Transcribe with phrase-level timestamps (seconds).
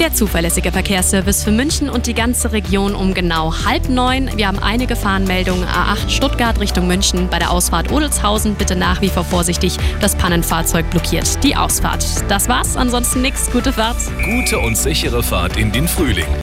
[0.00, 4.30] Der zuverlässige Verkehrsservice für München und die ganze Region um genau halb neun.
[4.34, 7.28] Wir haben einige Gefahrenmeldung A8 Stuttgart Richtung München.
[7.28, 9.76] Bei der Ausfahrt Odelshausen bitte nach wie vor vorsichtig.
[10.00, 12.02] Das Pannenfahrzeug blockiert die Ausfahrt.
[12.30, 13.50] Das war's, ansonsten nichts.
[13.50, 13.98] Gute Fahrt.
[14.24, 16.34] Gute und sichere Fahrt in den Frühling.